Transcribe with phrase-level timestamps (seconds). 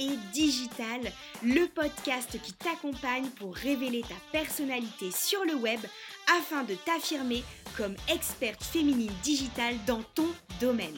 [0.00, 1.00] et Digital,
[1.44, 5.78] le podcast qui t'accompagne pour révéler ta personnalité sur le web
[6.38, 7.44] afin de t'affirmer
[7.76, 10.26] comme experte féminine digitale dans ton
[10.60, 10.96] domaine.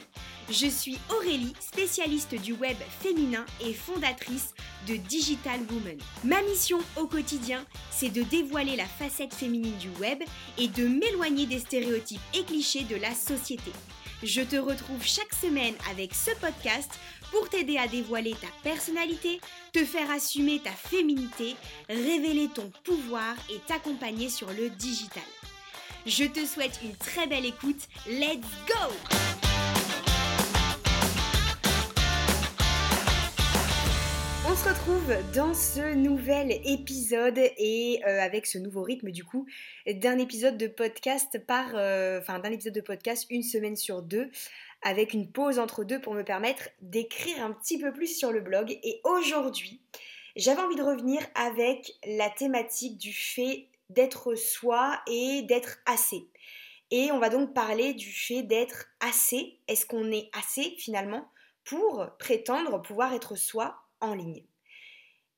[0.49, 4.53] Je suis Aurélie, spécialiste du web féminin et fondatrice
[4.87, 5.97] de Digital Woman.
[6.23, 10.23] Ma mission au quotidien, c'est de dévoiler la facette féminine du web
[10.57, 13.71] et de m'éloigner des stéréotypes et clichés de la société.
[14.23, 16.89] Je te retrouve chaque semaine avec ce podcast
[17.33, 19.41] pour t'aider à dévoiler ta personnalité,
[19.73, 21.55] te faire assumer ta féminité,
[21.89, 25.23] révéler ton pouvoir et t'accompagner sur le digital.
[26.05, 27.87] Je te souhaite une très belle écoute.
[28.07, 29.33] Let's go!
[34.45, 39.47] On se retrouve dans ce nouvel épisode et euh, avec ce nouveau rythme du coup
[39.87, 44.29] d'un épisode de podcast par, euh, enfin d'un épisode de podcast une semaine sur deux
[44.83, 48.41] avec une pause entre deux pour me permettre d'écrire un petit peu plus sur le
[48.41, 48.77] blog.
[48.83, 49.81] Et aujourd'hui,
[50.35, 56.27] j'avais envie de revenir avec la thématique du fait d'être soi et d'être assez.
[56.91, 59.59] Et on va donc parler du fait d'être assez.
[59.67, 61.27] Est-ce qu'on est assez finalement
[61.63, 64.43] pour prétendre pouvoir être soi en ligne?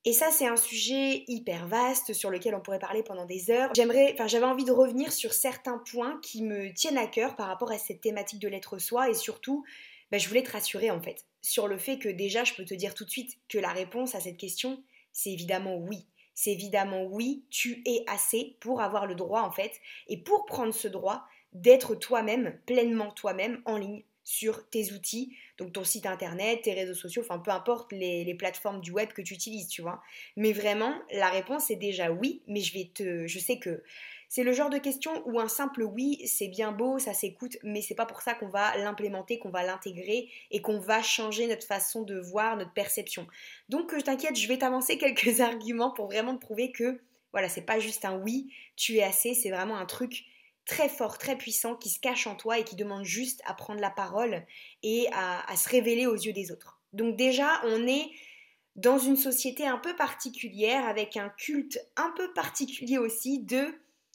[0.06, 3.72] Et ça, c'est un sujet hyper vaste sur lequel on pourrait parler pendant des heures.
[3.76, 7.48] J'aimerais, enfin, j'avais envie de revenir sur certains points qui me tiennent à cœur par
[7.48, 9.66] rapport à cette thématique de l'être soi et surtout,
[10.12, 12.74] ben, je voulais te rassurer en fait sur le fait que déjà, je peux te
[12.74, 16.08] dire tout de suite que la réponse à cette question, c'est évidemment oui.
[16.34, 19.72] C'est évidemment oui, tu es assez pour avoir le droit en fait
[20.08, 25.74] et pour prendre ce droit d'être toi-même, pleinement toi-même en ligne sur tes outils, donc
[25.74, 29.34] ton site internet, tes réseaux sociaux, enfin peu importe les, plateformes du web que tu
[29.34, 30.02] utilises, tu vois.
[30.36, 33.28] Mais vraiment, la réponse est déjà oui, mais je vais te.
[33.28, 33.82] Je sais que
[34.28, 37.82] c'est le genre de question où un simple oui, c'est bien beau, ça s'écoute, mais
[37.82, 41.66] c'est pas pour ça qu'on va l'implémenter, qu'on va l'intégrer et qu'on va changer notre
[41.66, 43.28] façon de voir, notre perception.
[43.70, 47.00] Donc je t'inquiète, je vais t'avancer quelques arguments pour vraiment te prouver que
[47.32, 50.24] voilà, c'est pas juste un oui, tu es assez, c'est vraiment un truc
[50.66, 53.80] très fort, très puissant, qui se cache en toi et qui demande juste à prendre
[53.80, 54.46] la parole
[54.84, 56.80] et à, se révéler aux yeux des autres.
[56.94, 58.10] Donc déjà, on est
[58.76, 63.74] dans une société un peu particulière, avec un culte un peu particulier aussi de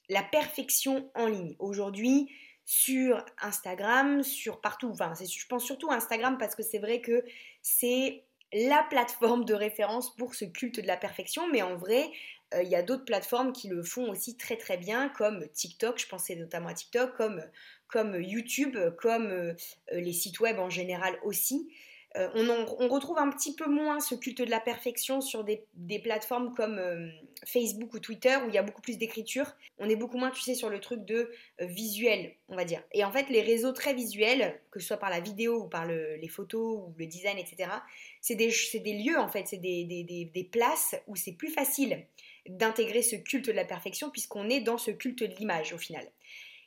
[0.08, 1.56] la perfection en ligne.
[1.58, 2.30] Aujourd'hui,
[2.66, 7.24] sur Instagram, sur partout, enfin, je pense surtout Instagram parce que c'est vrai que
[7.62, 12.10] c'est la plateforme de référence pour ce culte de la perfection, mais en vrai,
[12.62, 16.08] il y a d'autres plateformes qui le font aussi très très bien, comme TikTok, je
[16.08, 17.42] pensais notamment à TikTok, comme,
[17.88, 19.54] comme YouTube, comme euh,
[19.92, 21.68] les sites web en général aussi.
[22.16, 25.64] Euh, on, retrouve un petit peu moins ce culte de la perfection sur des,
[26.02, 27.12] plateformes comme
[27.46, 29.46] Facebook ou Twitter où il y a beaucoup plus d'écriture.
[29.78, 32.82] On est beaucoup moins, tu sais, sur le truc de visuel, on va dire.
[32.92, 35.86] Et en fait, les réseaux très visuels, que ce soit par la vidéo ou par
[35.86, 37.70] les photos ou le design, etc.,
[38.20, 38.50] c'est des,
[38.92, 42.06] lieux, en fait, c'est des, places où c'est plus facile
[42.48, 46.06] d'intégrer ce culte de la perfection puisqu'on est dans ce culte de l'image au final.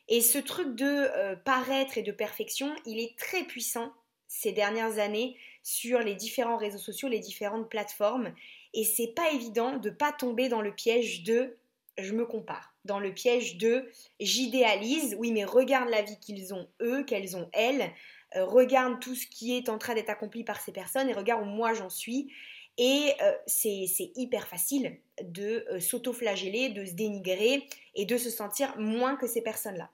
[0.10, 3.94] Et ce truc de euh, paraître et de perfection, il est très puissant
[4.34, 8.34] ces dernières années sur les différents réseaux sociaux, les différentes plateformes.
[8.74, 11.56] Et c'est pas évident de pas tomber dans le piège de
[12.00, 13.88] je me compare, dans le piège de
[14.20, 17.92] j'idéalise, oui mais regarde la vie qu'ils ont eux, qu'elles ont elles,
[18.36, 21.44] euh, regarde tout ce qui est en train d'être accompli par ces personnes et regarde
[21.44, 22.34] où moi j'en suis.
[22.80, 28.76] Et euh, c'est hyper facile de euh, s'auto-flageller, de se dénigrer et de se sentir
[28.80, 29.92] moins que ces personnes-là.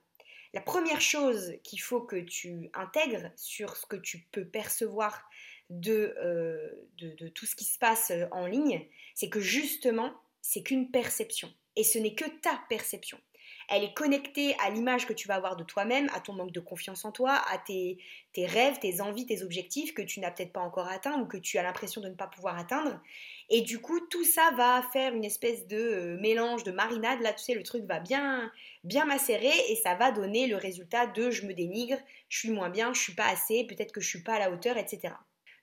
[0.54, 5.30] La première chose qu'il faut que tu intègres sur ce que tu peux percevoir
[5.70, 11.54] de, euh, tout ce qui se passe en ligne, c'est que justement, c'est qu'une perception.
[11.76, 13.20] Et ce n'est que ta perception
[13.70, 16.60] elle est connectée à l'image que tu vas avoir de toi-même, à ton manque de
[16.60, 18.00] confiance en toi, à tes,
[18.36, 21.58] rêves, tes envies, tes objectifs que tu n'as peut-être pas encore atteints ou que tu
[21.58, 23.00] as l'impression de ne pas pouvoir atteindre.
[23.50, 27.22] Et du coup, tout ça va faire une espèce de euh, mélange, de marinade.
[27.22, 28.52] Là, tu sais, le truc va bien,
[28.84, 31.98] bien macérer et ça va donner le résultat de je me dénigre,
[32.30, 34.52] je suis moins bien, je suis pas assez, peut-être que je suis pas à la
[34.52, 35.14] hauteur, etc.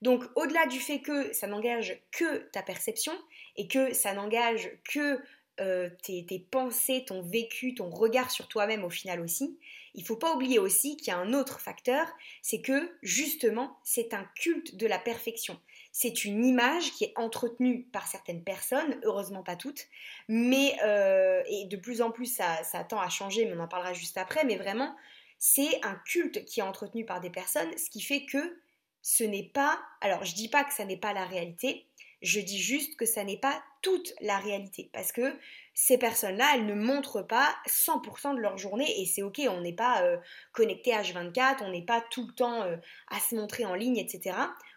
[0.03, 3.13] Donc, au-delà du fait que ça n'engage que ta perception
[3.57, 5.19] et que ça n'engage que
[5.61, 9.59] euh, tes, pensées, ton vécu, ton regard sur toi-même au final aussi,
[9.95, 12.07] il faut pas oublier aussi qu'il y a un autre facteur,
[12.43, 15.59] c'est que justement c'est un culte de la perfection.
[15.93, 19.87] C'est une image qui est entretenue par certaines personnes, heureusement pas toutes,
[20.29, 23.95] mais euh, et de plus en plus ça, tend à changer, mais on en parlera
[23.95, 24.95] juste après, mais vraiment
[25.39, 28.59] c'est un culte qui est entretenu par des personnes, ce qui fait que
[29.01, 31.86] ce n'est pas, alors je dis pas que ça n'est pas la réalité,
[32.23, 34.91] je dis juste que ça n'est pas toute la réalité.
[34.93, 35.35] Parce que
[35.75, 39.75] ces personnes-là, elles ne montrent pas 100% de leur journée et c'est ok, on n'est
[39.75, 40.17] pas euh,
[40.53, 42.77] connecté H24, on n'est pas tout le temps euh,
[43.09, 44.37] à se montrer en ligne, etc.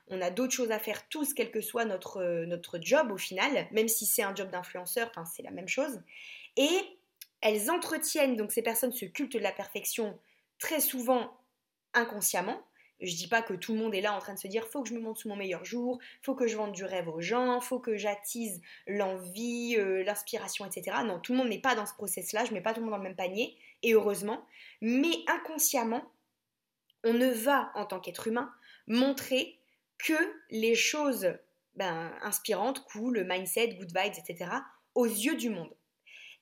[0.09, 3.67] on a d'autres choses à faire tous, quel que soit notre, notre job au final,
[3.71, 6.01] même si c'est un job d'influenceur, c'est la même chose.
[6.57, 6.99] Et
[7.41, 10.19] elles entretiennent, donc ces personnes, ce culte de la perfection
[10.57, 11.31] très souvent
[11.93, 12.61] inconsciemment.
[13.01, 14.83] Je dis pas que tout le monde est là en train de se dire faut
[14.83, 17.21] que je me montre sous mon meilleur jour, faut que je vende du rêve aux
[17.21, 20.97] gens, faut que j'attise l'envie, euh, l'inspiration, etc.
[21.05, 22.93] Non, tout le monde n'est pas dans ce process-là, je mets pas tout le monde
[22.93, 24.45] dans le même panier, et heureusement.
[24.81, 26.03] Mais inconsciemment,
[27.03, 28.51] on ne va, en tant qu'être humain,
[28.87, 29.59] montrer
[29.97, 30.13] que
[30.49, 31.33] les choses
[31.75, 34.51] ben, inspirantes, cool, mindset, good vibes, etc.,
[34.95, 35.73] aux yeux du monde.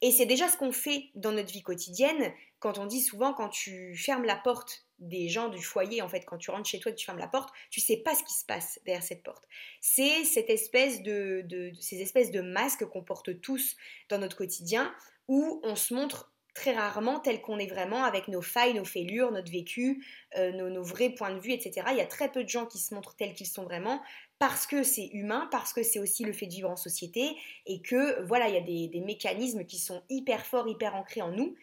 [0.01, 3.49] Et c'est déjà ce qu'on fait dans notre vie quotidienne quand on dit souvent quand
[3.49, 6.91] tu fermes la porte des gens du foyer, en fait, quand tu rentres chez toi
[6.91, 9.23] et que tu fermes la porte, tu sais pas ce qui se passe derrière cette
[9.23, 9.45] porte.
[9.81, 13.75] C'est cette espèce de, de, ces espèces de masques qu'on porte tous
[14.09, 14.93] dans notre quotidien
[15.27, 19.31] où on se montre très rarement tel qu'on est vraiment, avec nos failles, nos fêlures,
[19.31, 20.03] notre vécu,
[20.37, 21.87] euh, nos, vrais points de vue, etc.
[21.91, 24.01] Il y a très peu de gens qui se montrent tels qu'ils sont vraiment,
[24.39, 27.81] parce que c'est humain, parce que c'est aussi le fait de vivre en société, et
[27.81, 31.31] que voilà, il y a des, des mécanismes qui sont hyper forts, hyper ancrés en
[31.31, 31.55] nous,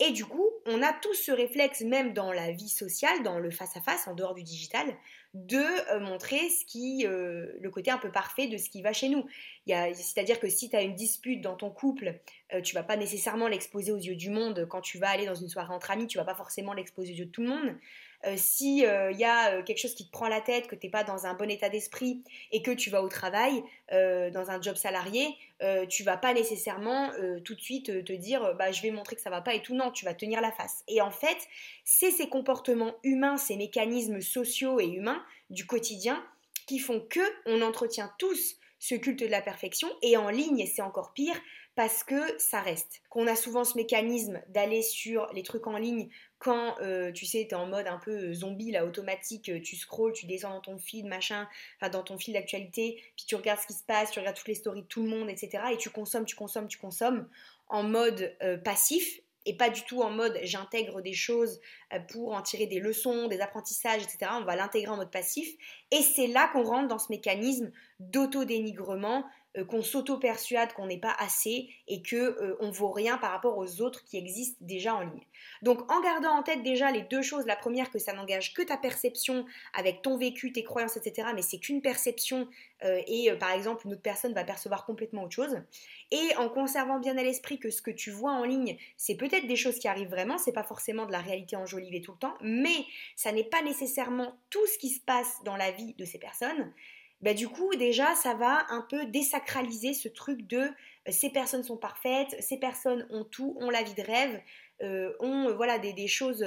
[0.00, 3.50] et du coup, on a tous ce réflexe, même dans la vie sociale, dans le
[3.50, 4.86] face-à-face, en dehors du digital,
[5.34, 5.58] de
[5.92, 9.08] euh, montrer ce qui, euh, le côté un peu parfait de ce qui va chez
[9.08, 9.26] nous.
[9.66, 12.20] C'est-à-dire que si tu as une dispute dans ton couple,
[12.54, 14.66] euh, tu vas pas nécessairement l'exposer aux yeux du monde.
[14.68, 17.16] Quand tu vas aller dans une soirée entre amis, tu vas pas forcément l'exposer aux
[17.16, 17.74] yeux de tout le monde.
[18.26, 20.74] Euh, si il euh, y a euh, quelque chose qui te prend la tête, que
[20.74, 24.50] tu n'es pas dans un bon état d'esprit et que tu vas au travail, dans
[24.50, 25.34] un job salarié,
[25.88, 27.10] tu vas pas nécessairement
[27.42, 29.74] tout de suite te dire bah, je vais montrer que ça va pas et tout.
[29.74, 30.84] Non, tu vas tenir la face.
[30.88, 31.38] Et en fait,
[31.84, 36.22] c'est ces comportements humains, ces mécanismes sociaux et humains du quotidien
[36.66, 40.82] qui font que on entretient tous ce culte de la perfection et en ligne, c'est
[40.82, 41.40] encore pire
[41.74, 43.02] parce que ça reste.
[43.08, 47.46] Qu'on a souvent ce mécanisme d'aller sur les trucs en ligne quand euh, tu sais,
[47.48, 50.50] tu es en mode un peu euh, zombie, là, automatique, euh, tu scrolls, tu descends
[50.50, 53.84] dans ton feed, machin, enfin dans ton fil d'actualité, puis tu regardes ce qui se
[53.84, 55.64] passe, tu regardes toutes les stories de tout le monde, etc.
[55.72, 57.28] Et tu consommes, tu consommes, tu consommes
[57.68, 61.60] en mode passif et pas du tout en mode j'intègre des choses
[62.10, 64.30] pour en tirer des leçons, des apprentissages, etc.
[64.34, 65.48] On va l'intégrer en mode passif.
[65.90, 69.24] Et c'est là qu'on rentre dans ce mécanisme d'auto-dénigrement,
[69.64, 73.80] qu'on s'auto-persuade qu'on n'est pas assez et que euh, on vaut rien par rapport aux
[73.80, 75.26] autres qui existent déjà en ligne.
[75.62, 78.62] Donc en gardant en tête déjà les deux choses, la première que ça n'engage que
[78.62, 81.28] ta perception avec ton vécu, tes croyances, etc.
[81.34, 82.48] Mais c'est qu'une perception
[82.84, 85.56] euh, et par exemple une autre personne va percevoir complètement autre chose.
[86.10, 89.46] Et en conservant bien à l'esprit que ce que tu vois en ligne, c'est peut-être
[89.46, 92.34] des choses qui arrivent vraiment, c'est pas forcément de la réalité enjolivée tout le temps,
[92.40, 92.84] mais
[93.16, 96.72] ça n'est pas nécessairement tout ce qui se passe dans la vie de ces personnes.
[97.20, 100.70] Bah, du coup déjà ça va un peu désacraliser ce truc de euh,
[101.10, 104.40] ces personnes sont parfaites, ces personnes ont tout, ont la vie de rêve,
[104.82, 106.44] euh, ont euh, voilà des, choses,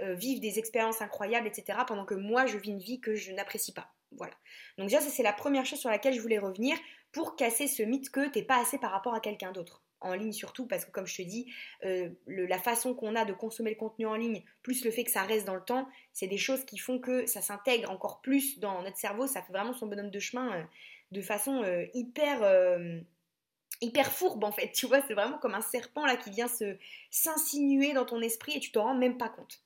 [0.00, 1.80] vivent des expériences incroyables, etc.
[1.86, 3.92] Pendant que moi je vis une vie que je n'apprécie pas.
[4.12, 4.34] Voilà.
[4.78, 6.76] Donc déjà ça c'est la première chose sur laquelle je voulais revenir
[7.12, 10.32] pour casser ce mythe que t'es pas assez par rapport à quelqu'un d'autre en ligne
[10.32, 11.52] surtout, parce que comme je te dis,
[11.84, 15.10] euh, la façon qu'on a de consommer le contenu en ligne, plus le fait que
[15.10, 18.58] ça reste dans le temps, c'est des choses qui font que ça s'intègre encore plus
[18.58, 20.62] dans notre cerveau, ça fait vraiment son bonhomme de chemin euh,
[21.12, 22.42] de façon euh, hyper
[23.82, 26.76] hyper fourbe en fait, tu vois, c'est vraiment comme un serpent là qui vient se
[27.10, 29.60] s'insinuer dans ton esprit et tu t'en rends même pas compte.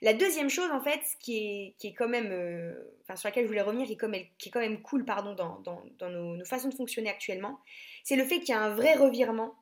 [0.00, 3.48] La deuxième chose en fait, qui est, qui est quand même, enfin sur laquelle je
[3.48, 6.44] voulais revenir, qui est, comme, qui est quand même cool pardon dans, dans, nos, nos,
[6.44, 7.58] façons de fonctionner actuellement,
[8.04, 9.56] c'est le fait qu'il y a un vrai revirement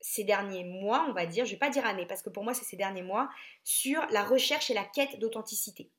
[0.00, 2.54] ces derniers mois, on va dire, je vais pas dire années, parce que pour moi
[2.54, 3.28] c'est ces derniers mois,
[3.64, 5.90] sur la recherche et la quête d'authenticité.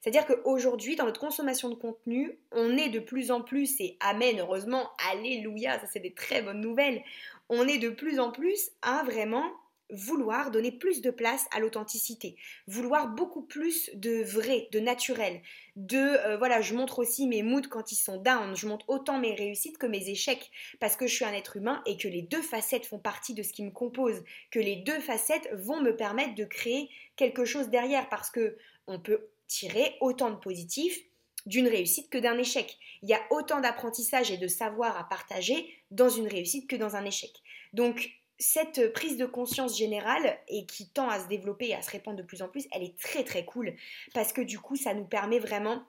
[0.00, 4.38] C'est-à-dire qu'aujourd'hui, dans notre consommation de contenu, on est de plus en plus, et amen,
[4.40, 7.02] heureusement, alléluia, ça c'est des très bonnes nouvelles,
[7.50, 9.44] on est de plus en plus à vraiment
[9.92, 15.40] vouloir donner plus de place à l'authenticité, vouloir beaucoup plus de vrai, de naturel,
[15.76, 19.18] de euh, voilà, je montre aussi mes moods quand ils sont down, je montre autant
[19.18, 22.22] mes réussites que mes échecs parce que je suis un être humain et que les
[22.22, 25.96] deux facettes font partie de ce qui me compose, que les deux facettes vont me
[25.96, 28.56] permettre de créer quelque chose derrière parce que
[28.86, 31.00] on peut tirer autant de positifs
[31.46, 32.78] d'une réussite que d'un échec.
[33.02, 36.96] Il y a autant d'apprentissage et de savoir à partager dans une réussite que dans
[36.96, 37.30] un échec.
[37.72, 41.90] Donc cette prise de conscience générale et qui tend à se développer et à se
[41.90, 43.74] répandre de plus en plus, elle est très très cool
[44.14, 45.84] parce que du coup ça nous permet vraiment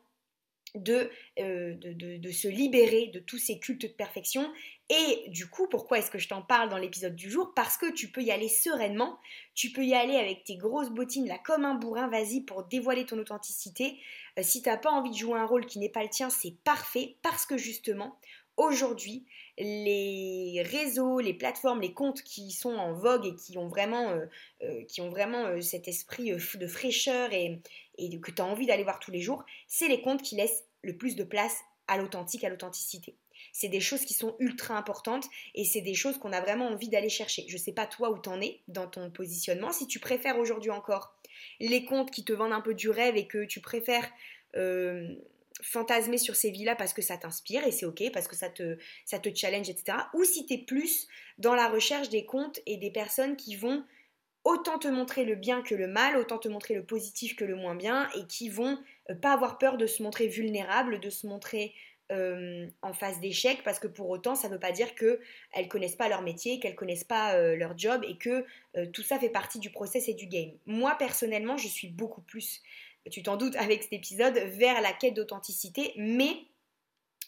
[0.75, 1.75] de, euh,
[2.31, 4.50] se libérer de tous ces cultes de perfection.
[4.89, 7.53] Et du coup, pourquoi est-ce que je t'en parle dans l'épisode du jour?
[7.55, 9.20] Parce que tu peux y aller sereinement,
[9.53, 13.05] tu peux y aller avec tes grosses bottines là comme un bourrin, vas-y pour dévoiler
[13.05, 13.98] ton authenticité.
[14.38, 16.55] Euh, si t'as pas envie de jouer un rôle qui n'est pas le tien, c'est
[16.63, 18.17] parfait parce que justement,
[18.62, 19.25] aujourd'hui,
[19.58, 24.25] les réseaux, les plateformes, les comptes qui sont en vogue et qui ont vraiment, euh,
[24.63, 27.62] euh, qui ont vraiment euh, cet esprit de fraîcheur et,
[28.22, 30.98] que tu as envie d'aller voir tous les jours, c'est les comptes qui laissent le
[30.98, 33.15] plus de place à l'authentique, à l'authenticité.
[33.53, 35.25] C'est des choses qui sont ultra importantes
[35.56, 37.46] et c'est des choses qu'on a vraiment envie d'aller chercher.
[37.48, 39.72] Je ne sais pas toi où t'en es dans ton positionnement.
[39.72, 41.13] Si tu préfères aujourd'hui encore
[41.60, 44.10] les comptes qui te vendent un peu du rêve et que tu préfères
[45.62, 48.77] fantasmer sur ces vies-là parce que ça t'inspire et c'est ok, parce que ça te,
[49.06, 49.98] ça te challenge, etc.
[50.13, 53.84] Ou si tu es plus dans la recherche des comptes et des personnes qui vont
[54.44, 57.56] autant te montrer le bien que le mal, autant te montrer le positif que le
[57.56, 58.77] moins bien et qui vont
[59.10, 61.74] euh, pas avoir peur de se montrer vulnérable, de se montrer
[62.12, 65.96] euh, en phase d'échec parce que pour autant ça ne veut pas dire qu'elles connaissent
[65.96, 68.46] pas leur métier, qu'elles connaissent pas euh, leur job et que
[68.91, 70.51] tout ça fait partie du process et du game.
[70.65, 72.62] Moi personnellement je suis beaucoup plus
[73.10, 76.46] tu t'en doutes avec cet épisode, vers la quête d'authenticité, mais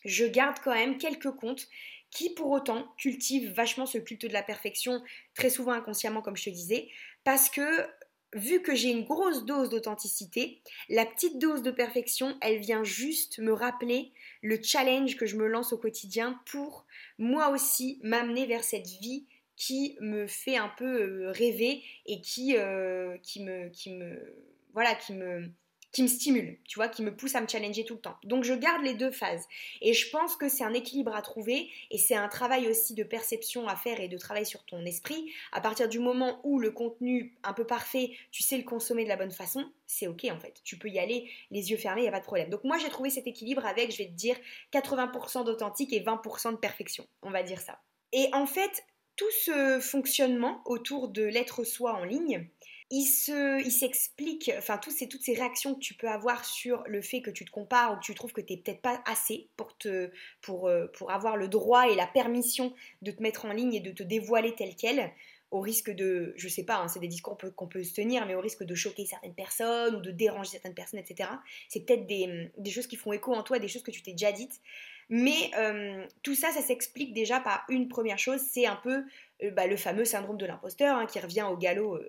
[0.05, 1.67] je garde quand même quelques comptes
[2.11, 5.01] qui pour autant cultivent vachement ce culte de la perfection,
[5.33, 6.89] très souvent inconsciemment comme je te disais,
[7.23, 7.87] parce que
[8.35, 13.39] vu que j'ai une grosse dose d'authenticité, la petite dose de perfection, elle vient juste
[13.39, 14.11] me rappeler
[14.41, 16.85] le challenge que je me lance au quotidien pour
[17.17, 19.25] moi aussi m'amener vers cette vie
[19.55, 24.35] qui me fait un peu euh, rêver et qui, euh, qui me, qui me,
[24.73, 25.49] voilà, qui me,
[25.93, 28.17] qui me stimule, tu vois, qui me pousse à me challenger tout le temps.
[28.23, 29.47] Donc je garde les deux phases.
[29.79, 33.03] Et je pense que c'est un équilibre à trouver et c'est un travail aussi de
[33.03, 35.31] perception à faire et de travail sur ton esprit.
[35.51, 39.09] À partir du moment où le contenu un peu parfait, tu sais le consommer de
[39.09, 40.61] la bonne façon, c'est ok en fait.
[40.63, 42.49] Tu peux y aller les yeux fermés, il n'y a pas de problème.
[42.49, 44.35] Donc moi j'ai trouvé cet équilibre avec, je vais te dire,
[44.73, 47.05] 80% d'authentique et 20% de perfection.
[47.21, 47.79] On va dire ça.
[48.13, 48.83] Et en fait,
[49.15, 52.47] tout ce fonctionnement autour de l'être soi en ligne,
[52.95, 57.21] il se, il s'explique, enfin toutes ces, réactions que tu peux avoir sur le fait
[57.21, 59.75] que tu te compares ou que tu trouves que tu n'es peut-être pas assez pour,
[59.79, 60.11] te,
[60.49, 62.71] euh, pour avoir le droit et la permission
[63.01, 65.11] de te mettre en ligne et de te dévoiler tel quel,
[65.49, 68.35] au risque de, je sais pas, hein, c'est des discours qu'on peut, se tenir, mais
[68.35, 71.31] au risque de choquer certaines personnes ou de déranger certaines personnes, etc.
[71.69, 74.11] C'est peut-être des, des, choses qui font écho en toi, des choses que tu t'es
[74.11, 74.61] déjà dites.
[75.09, 79.03] Mais euh, tout ça, ça s'explique déjà par une première chose, c'est un peu
[79.41, 81.99] euh, bah, le fameux syndrome de l'imposteur hein, qui revient au galop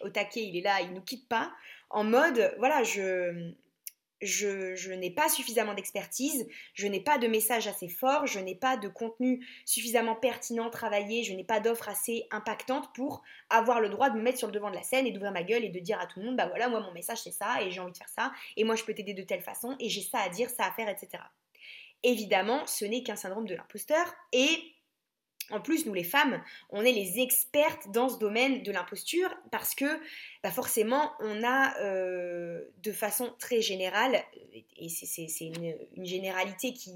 [0.00, 1.52] au taquet, il est là, il ne nous quitte pas,
[1.90, 3.54] en mode, voilà, je,
[4.24, 8.76] je, n'ai pas suffisamment d'expertise, je n'ai pas de message assez fort, je n'ai pas
[8.76, 14.10] de contenu suffisamment pertinent, travaillé, je n'ai pas d'offre assez impactante pour avoir le droit
[14.10, 15.78] de me mettre sur le devant de la scène et d'ouvrir ma gueule et de
[15.78, 17.92] dire à tout le monde, bah voilà, moi mon message c'est ça et j'ai envie
[17.92, 20.28] de faire ça et moi je peux t'aider de telle façon et j'ai ça à
[20.28, 21.22] dire, ça à faire, etc.
[22.02, 24.73] Évidemment, ce n'est qu'un syndrome de l'imposteur et
[25.50, 29.74] en plus, nous les femmes, on est les expertes dans ce domaine de l'imposture parce
[29.74, 29.84] que
[30.42, 34.22] bah forcément, on a euh, de façon très générale,
[34.78, 35.74] et c'est une,
[36.04, 36.92] généralité qui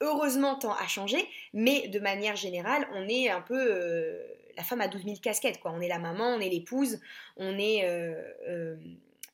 [0.00, 4.22] heureusement tend à changer, mais de manière générale, on est un peu euh,
[4.56, 5.60] la femme à 12 000 casquettes.
[5.60, 5.72] Quoi.
[5.72, 7.00] On est la maman, on est l'épouse,
[7.36, 7.84] on est...
[7.84, 8.76] Euh,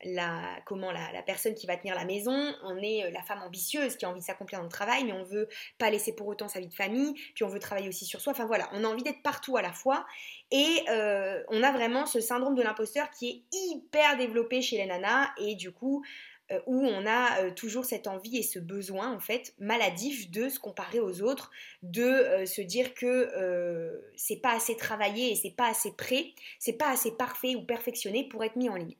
[0.05, 3.95] la, comment la, personne qui va tenir la maison, on est euh, la femme ambitieuse
[3.95, 6.47] qui a envie de s'accomplir dans le travail, mais on veut pas laisser pour autant
[6.47, 8.33] sa vie de famille, puis on veut travailler aussi sur soi.
[8.33, 10.05] Enfin voilà, on a envie d'être partout à la fois
[10.51, 14.85] et euh, on a vraiment ce syndrome de l'imposteur qui est hyper développé chez les
[14.85, 16.05] nanas et du coup
[16.51, 20.59] euh, où on a toujours cette envie et ce besoin en fait maladif de se
[20.59, 21.51] comparer aux autres,
[21.81, 26.27] de se dire que c'est pas assez travaillé et c'est pas assez prêt,
[26.59, 28.95] c'est pas assez parfait ou perfectionné pour être mis en ligne.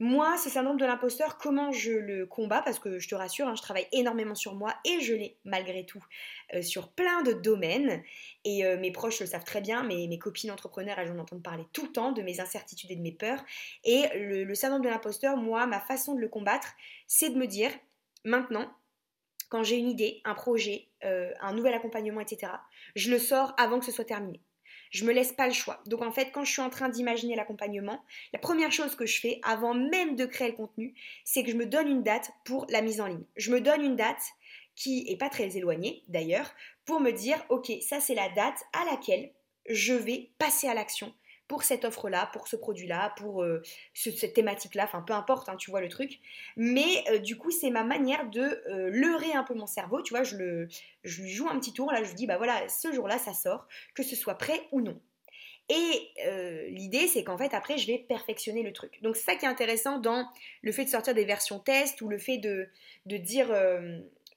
[0.00, 2.62] Moi, ce syndrome de l'imposteur, comment je le combats?
[2.62, 5.84] Parce que je te rassure, hein, je travaille énormément sur moi et je l'ai malgré
[5.84, 6.04] tout
[6.54, 8.04] euh, sur plein de domaines.
[8.44, 11.42] Et euh, mes proches le savent très bien, mes, mes copines entrepreneurs, elles en entendent
[11.42, 13.44] parler tout le temps de mes incertitudes et de mes peurs.
[13.82, 16.74] Et le, syndrome de l'imposteur, moi, ma façon de le combattre,
[17.08, 17.72] c'est de me dire,
[18.24, 18.72] maintenant,
[19.48, 22.52] quand j'ai une idée, un projet, euh, un nouvel accompagnement, etc.,
[22.94, 24.40] je le sors avant que ce soit terminé.
[24.90, 25.80] Je me laisse pas le choix.
[25.86, 28.02] Donc en fait, quand je suis en train d'imaginer l'accompagnement,
[28.32, 31.56] la première chose que je fais avant même de créer le contenu, c'est que je
[31.56, 33.24] me donne une date pour la mise en ligne.
[33.36, 34.22] Je me donne une date
[34.74, 36.50] qui est pas très éloignée d'ailleurs
[36.84, 39.32] pour me dire OK, ça c'est la date à laquelle
[39.68, 41.12] je vais passer à l'action
[41.48, 43.62] pour cette offre-là, pour ce produit-là, pour euh,
[43.94, 46.20] cette thématique-là, enfin peu importe, hein, tu vois le truc.
[46.56, 50.12] Mais euh, du coup, c'est ma manière de euh, leurrer un peu mon cerveau, tu
[50.12, 53.18] vois, je, lui joue un petit tour, là je lui dis, bah voilà, ce jour-là,
[53.18, 55.00] ça sort, que ce soit prêt ou non.
[55.70, 56.14] Et
[56.70, 59.02] l'idée, c'est qu'en fait, après, je vais perfectionner le truc.
[59.02, 60.26] Donc, c'est ça qui est intéressant dans
[60.62, 62.70] le fait de sortir des versions test ou le fait de,
[63.04, 63.48] dire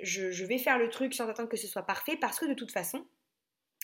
[0.01, 2.71] je, vais faire le truc sans attendre que ce soit parfait parce que de toute
[2.71, 3.05] façon,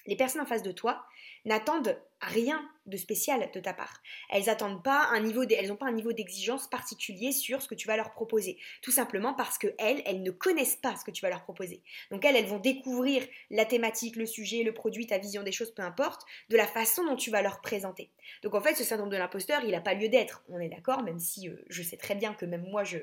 [0.08, 1.06] les personnes en face de toi,
[1.46, 4.02] n'attendent rien de spécial de ta part.
[4.30, 4.46] Elles
[4.84, 8.12] pas un niveau, n'ont pas un niveau d'exigence particulier sur ce que tu vas leur
[8.12, 8.58] proposer.
[8.82, 11.82] Tout simplement parce que elles, elles ne connaissent pas ce que tu vas leur proposer.
[12.12, 15.72] Donc elles, elles vont découvrir la thématique, le sujet, le produit, ta vision des choses,
[15.72, 18.10] peu importe, de la façon dont tu vas leur présenter.
[18.44, 20.44] Donc en fait, ce syndrome de l'imposteur, il n'a pas lieu d'être.
[20.50, 22.98] On est d'accord, même si euh, je sais très bien que même moi, je,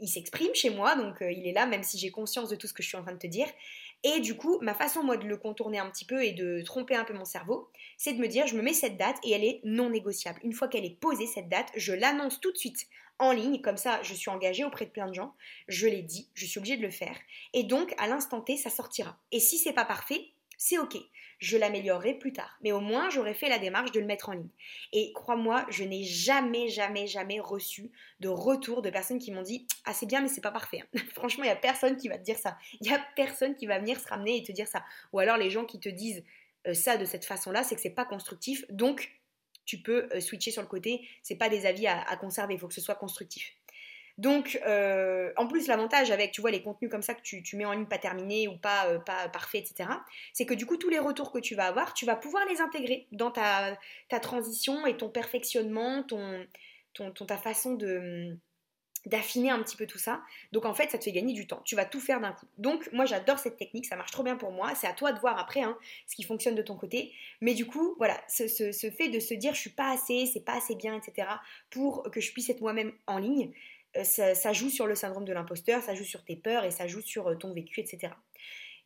[0.00, 2.66] il s'exprime chez moi, donc euh, il est là, même si j'ai conscience de tout
[2.66, 3.48] ce que je suis en train de te dire.
[4.04, 6.94] Et du coup, ma façon, moi, de le contourner un petit peu et de tromper
[6.94, 9.44] un peu mon cerveau, c'est de me dire, je me mets cette date et elle
[9.44, 10.38] est non négociable.
[10.44, 12.86] Une fois qu'elle est posée, cette date, je l'annonce tout de suite
[13.18, 15.34] en ligne, comme ça, je suis engagée auprès de plein de gens,
[15.66, 17.16] je l'ai dit, je suis obligée de le faire.
[17.52, 19.18] Et donc, à l'instant T, ça sortira.
[19.32, 20.96] Et si c'est pas parfait, c'est ok
[21.38, 22.58] je l'améliorerai plus tard.
[22.62, 24.48] Mais au moins, j'aurais fait la démarche de le mettre en ligne.
[24.92, 27.90] Et crois-moi, je n'ai jamais, jamais, jamais reçu
[28.20, 30.82] de retour de personnes qui m'ont dit Ah, c'est bien, mais c'est pas parfait.
[30.82, 31.00] Hein.
[31.14, 32.58] Franchement, il n'y a personne qui va te dire ça.
[32.80, 34.84] Il n'y a personne qui va venir se ramener et te dire ça.
[35.12, 36.24] Ou alors, les gens qui te disent
[36.66, 38.64] euh, ça de cette façon-là, c'est que c'est pas constructif.
[38.70, 39.10] Donc,
[39.64, 41.06] tu peux euh, switcher sur le côté.
[41.22, 42.54] C'est pas des avis à conserver.
[42.54, 43.57] Il faut que ce soit constructif.
[44.18, 47.64] Donc, euh, en plus, l'avantage avec, tu vois, les contenus comme ça que tu, mets
[47.64, 49.88] en ligne pas terminés ou pas, euh, parfaits, etc.,
[50.32, 52.60] c'est que du coup, tous les retours que tu vas avoir, tu vas pouvoir les
[52.60, 53.78] intégrer dans ta,
[54.20, 56.46] transition et ton perfectionnement, ton,
[57.26, 58.36] ta façon de
[59.06, 60.20] d'affiner un petit peu tout ça.
[60.52, 61.62] Donc en fait, ça te fait gagner du temps.
[61.64, 62.46] Tu vas tout faire d'un coup.
[62.58, 64.74] Donc moi, j'adore cette technique, ça marche trop bien pour moi.
[64.74, 67.12] C'est à toi de voir après hein, ce qui fonctionne de ton côté.
[67.40, 70.44] Mais du coup, voilà, ce, ce fait de se dire je suis pas assez, c'est
[70.44, 71.28] pas assez bien, etc.,
[71.70, 73.52] pour que je puisse être moi-même en ligne,
[73.96, 76.86] euh, ça, joue sur le syndrome de l'imposteur, ça joue sur tes peurs et ça
[76.86, 78.12] joue sur euh, ton vécu, etc.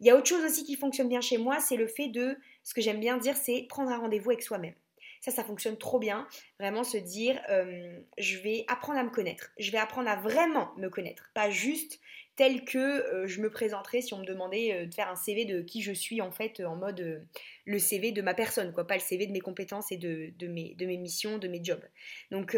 [0.00, 2.36] Il y a autre chose aussi qui fonctionne bien chez moi, c'est le fait de,
[2.62, 4.74] ce que j'aime bien dire, c'est prendre un rendez-vous avec soi-même.
[5.20, 6.26] Ça, ça fonctionne trop bien.
[6.58, 9.52] Vraiment se dire, euh, je vais apprendre à me connaître.
[9.58, 11.30] Je vais apprendre à vraiment me connaître.
[11.34, 12.00] Pas juste
[12.42, 15.44] tel que euh, je me présenterais si on me demandait euh, de faire un CV
[15.44, 17.20] de qui je suis en fait en mode euh,
[17.66, 18.84] le CV de ma personne quoi.
[18.84, 21.84] Pas le CV de mes compétences et de, mes, de mes, missions de mes jobs.
[22.32, 22.56] Donc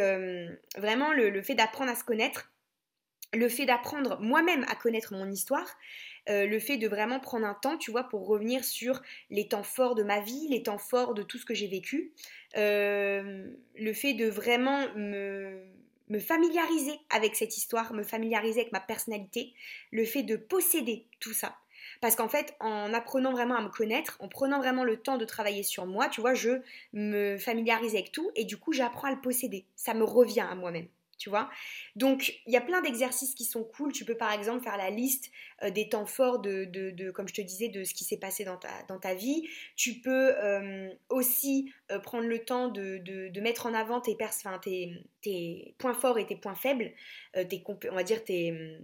[0.78, 2.50] vraiment le, fait d'apprendre à se connaître
[3.34, 5.76] le fait d'apprendre moi-même à connaître mon histoire
[6.28, 9.94] le fait de vraiment prendre un temps, tu vois, pour revenir sur les temps forts
[9.94, 12.14] de ma vie, les temps forts de tout ce que j'ai vécu,
[12.54, 15.62] le fait de vraiment me,
[16.14, 19.52] me familiariser avec cette histoire, me familiariser avec ma personnalité,
[19.90, 21.56] le fait de posséder tout ça.
[22.00, 25.24] Parce qu'en fait, en apprenant vraiment à me connaître, en prenant vraiment le temps de
[25.24, 29.10] travailler sur moi, tu vois, je me familiarise avec tout et du coup, j'apprends à
[29.10, 29.66] le posséder.
[29.74, 30.88] Ça me revient à moi-même
[31.24, 31.48] tu vois.
[31.96, 33.92] Donc, il y a plein d'exercices qui sont cool.
[33.92, 35.30] Tu peux par exemple faire la liste
[35.62, 38.58] euh, des temps forts de, comme je te disais, de ce qui s'est passé dans
[38.58, 39.48] ta, vie.
[39.74, 44.14] Tu peux euh, aussi euh, prendre le temps de, mettre en avant tes,
[45.78, 46.92] points forts et tes points faibles,
[47.34, 48.78] on va dire tes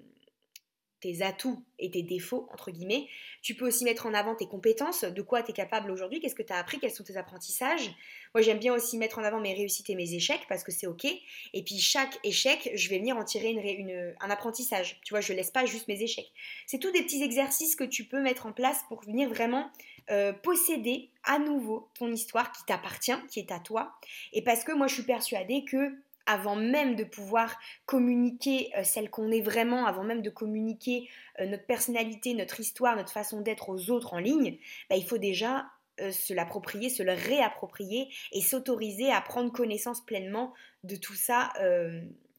[1.01, 3.09] tes atouts et tes défauts, entre guillemets.
[3.43, 6.35] Tu peux aussi mettre en avant tes compétences, de quoi tu es capable aujourd'hui, qu'est-ce
[6.35, 7.91] que tu as appris, quels sont tes apprentissages.
[8.35, 10.87] Moi, j'aime bien aussi mettre en avant mes réussites et mes échecs parce que c'est
[10.87, 11.07] OK.
[11.07, 15.01] Et puis, chaque échec, je vais venir en tirer une, un apprentissage.
[15.05, 16.31] Tu vois, je laisse pas juste mes échecs.
[16.67, 19.71] C'est tous des petits exercices que tu peux mettre en place pour venir vraiment
[20.11, 23.93] euh, posséder à nouveau ton histoire qui t'appartient, qui est à toi.
[24.33, 25.93] Et parce que moi, je suis persuadée que
[26.31, 31.09] avant même de pouvoir communiquer euh, celle qu'on est vraiment, avant même de communiquer
[31.41, 34.57] euh, notre personnalité, notre histoire, notre façon d'être aux autres en ligne,
[34.89, 35.67] bah, il faut déjà
[36.01, 41.53] euh, se l'approprier, se le réapproprier et s'autoriser à prendre connaissance pleinement de tout ça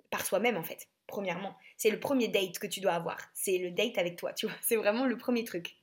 [0.10, 0.88] par soi-même en fait.
[1.06, 3.17] Premièrement, c'est le premier date que tu dois avoir.
[3.33, 4.55] C'est le date avec toi, tu vois.
[4.61, 5.77] C'est vraiment le premier truc.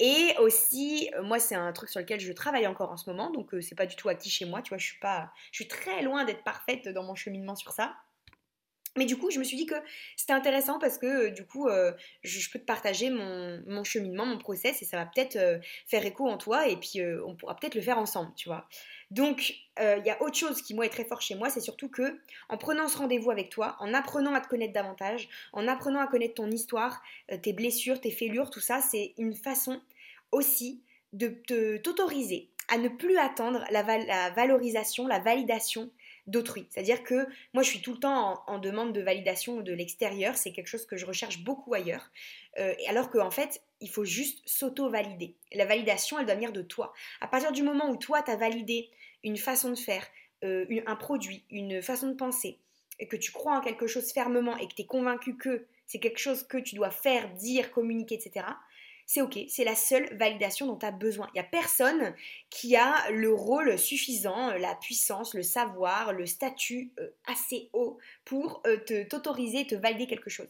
[0.00, 3.30] Et aussi, euh, moi, c'est un truc sur lequel je travaille encore en ce moment,
[3.30, 5.58] donc euh, c'est pas du tout acquis chez moi, tu vois, je suis pas, je
[5.58, 7.94] suis très loin d'être parfaite dans mon cheminement sur ça.
[8.96, 9.76] Mais du coup, je me suis dit que
[10.16, 11.68] c'était intéressant parce que euh, du coup,
[12.24, 15.38] je, peux te partager mon, cheminement, mon process, et ça va peut-être
[15.86, 18.68] faire écho en toi, et puis on pourra peut-être le faire ensemble, tu vois.
[19.10, 21.88] Donc, il y a autre chose qui, moi, est très fort chez moi, c'est surtout
[21.88, 26.00] que, en prenant ce rendez-vous avec toi, en apprenant à te connaître davantage, en apprenant
[26.00, 27.02] à connaître ton histoire,
[27.42, 29.80] tes blessures, tes fêlures, tout ça, c'est une façon
[30.32, 31.28] aussi de
[31.78, 33.82] t'autoriser à ne plus attendre la,
[34.30, 35.90] valorisation, la validation
[36.26, 36.66] d'autrui.
[36.70, 40.36] C'est-à-dire que moi, je suis tout le temps en, demande de validation de l'extérieur.
[40.36, 42.10] C'est quelque chose que je recherche beaucoup ailleurs.
[42.58, 45.36] Euh, alors qu'en fait, il faut juste s'auto-valider.
[45.52, 46.92] La validation, elle doit venir de toi.
[47.20, 48.90] À partir du moment où toi, tu as validé
[49.22, 50.06] une façon de faire,
[50.44, 52.58] euh, un produit, une façon de penser,
[52.98, 55.98] et que tu crois en quelque chose fermement et que tu es convaincu que c'est
[55.98, 58.46] quelque chose que tu dois faire, dire, communiquer, etc.,
[59.08, 61.28] c'est ok, c'est la seule validation dont tu as besoin.
[61.28, 62.12] Il n'y a personne
[62.50, 67.85] qui a le rôle suffisant, la puissance, le savoir, le statut euh, assez haut
[68.24, 70.48] pour euh, te t'autoriser, te valider quelque chose.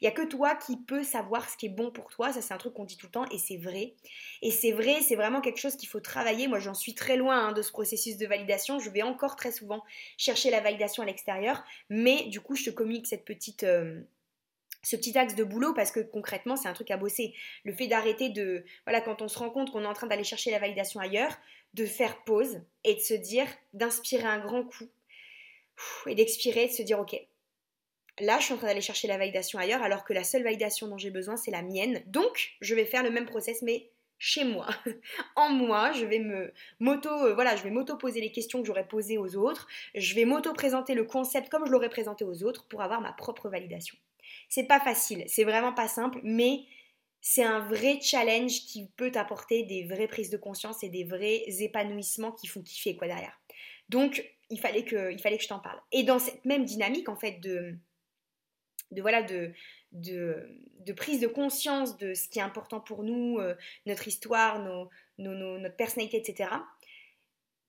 [0.00, 2.42] Il n'y a que toi qui peux savoir ce qui est bon pour toi, ça
[2.42, 3.94] c'est un truc qu'on dit tout le temps et c'est vrai.
[4.42, 6.48] Et c'est vrai, c'est vraiment quelque chose qu'il faut travailler.
[6.48, 9.52] Moi j'en suis très loin hein, de ce processus de validation, je vais encore très
[9.52, 9.82] souvent
[10.16, 13.64] chercher la validation à l'extérieur, mais du coup je te communique cette petite...
[13.64, 14.02] Euh,
[14.82, 17.34] ce petit axe de boulot parce que concrètement c'est un truc à bosser.
[17.64, 20.24] Le fait d'arrêter de, voilà, quand on se rend compte qu'on est en train d'aller
[20.24, 21.38] chercher la validation ailleurs,
[21.72, 24.88] de faire pause et de se dire, d'inspirer un grand coup
[26.06, 27.16] et d'expirer, de se dire ok,
[28.20, 30.88] là, je suis en train d'aller chercher la validation ailleurs, alors que la seule validation
[30.88, 32.02] dont j'ai besoin, c'est la mienne.
[32.06, 34.68] Donc, je vais faire le même process, mais chez moi,
[35.36, 38.66] en moi, je vais me moto, euh, voilà, je vais m'auto poser les questions que
[38.66, 42.44] j'aurais posées aux autres, je vais m'auto présenter le concept comme je l'aurais présenté aux
[42.44, 43.96] autres pour avoir ma propre validation.
[44.48, 46.60] C'est pas facile, c'est vraiment pas simple, mais
[47.20, 51.44] c'est un vrai challenge qui peut t'apporter des vraies prises de conscience et des vrais
[51.60, 53.38] épanouissements qui font kiffer quoi derrière.
[53.88, 55.80] Donc il fallait que, il fallait que je t'en parle.
[55.92, 57.74] Et dans cette même dynamique en fait de,
[58.90, 59.52] de voilà de,
[59.92, 63.54] de, prise de conscience de ce qui est important pour nous, euh,
[63.86, 66.50] notre histoire, nos, notre personnalité, etc.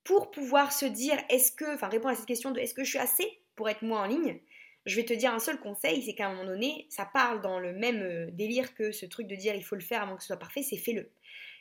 [0.04, 2.90] Pour pouvoir se dire, est-ce que, enfin répondre à cette question de est-ce que je
[2.90, 4.38] suis assez pour être moi en ligne,
[4.84, 7.58] je vais te dire un seul conseil, c'est qu'à un moment donné, ça parle dans
[7.58, 10.22] le même euh, délire que ce truc de dire il faut le faire avant que
[10.22, 11.10] ce soit parfait, c'est fais-le.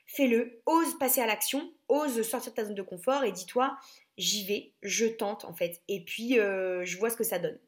[0.07, 3.77] Fais-le, ose passer à l'action, ose sortir de ta zone de confort et dis-toi,
[4.17, 7.59] j'y vais, je tente en fait, et puis euh, je vois ce que ça donne.